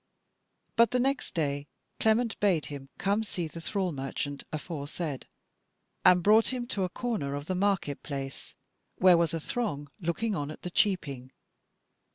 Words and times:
But 0.77 0.89
the 0.89 0.99
next 0.99 1.35
day 1.35 1.67
Clement 1.99 2.39
bade 2.39 2.65
him 2.65 2.89
come 2.97 3.23
see 3.23 3.45
that 3.45 3.61
thrall 3.61 3.91
merchant 3.91 4.43
aforesaid, 4.51 5.27
and 6.03 6.23
brought 6.23 6.47
him 6.47 6.65
to 6.69 6.83
a 6.83 6.89
corner 6.89 7.35
of 7.35 7.45
the 7.45 7.53
market 7.53 8.01
place, 8.01 8.55
where 8.95 9.15
was 9.15 9.35
a 9.35 9.39
throng 9.39 9.89
looking 9.99 10.35
on 10.35 10.49
at 10.49 10.63
the 10.63 10.71
cheaping. 10.71 11.31